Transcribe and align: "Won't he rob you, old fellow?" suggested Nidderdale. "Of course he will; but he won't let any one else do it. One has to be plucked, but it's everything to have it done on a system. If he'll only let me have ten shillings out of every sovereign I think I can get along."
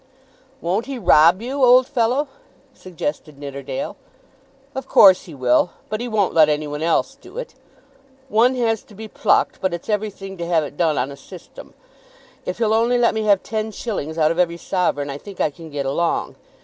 "Won't 0.61 0.87
he 0.87 0.97
rob 0.97 1.43
you, 1.43 1.63
old 1.63 1.85
fellow?" 1.85 2.27
suggested 2.73 3.37
Nidderdale. 3.37 3.95
"Of 4.73 4.87
course 4.87 5.25
he 5.25 5.35
will; 5.35 5.73
but 5.89 6.01
he 6.01 6.07
won't 6.07 6.33
let 6.33 6.49
any 6.49 6.65
one 6.65 6.81
else 6.81 7.13
do 7.13 7.37
it. 7.37 7.53
One 8.27 8.55
has 8.55 8.81
to 8.85 8.95
be 8.95 9.07
plucked, 9.07 9.61
but 9.61 9.75
it's 9.75 9.89
everything 9.89 10.37
to 10.37 10.45
have 10.47 10.63
it 10.63 10.75
done 10.75 10.97
on 10.97 11.11
a 11.11 11.15
system. 11.15 11.75
If 12.47 12.57
he'll 12.57 12.73
only 12.73 12.97
let 12.97 13.13
me 13.13 13.25
have 13.25 13.43
ten 13.43 13.69
shillings 13.69 14.17
out 14.17 14.31
of 14.31 14.39
every 14.39 14.57
sovereign 14.57 15.11
I 15.11 15.19
think 15.19 15.39
I 15.39 15.51
can 15.51 15.69
get 15.69 15.85
along." 15.85 16.35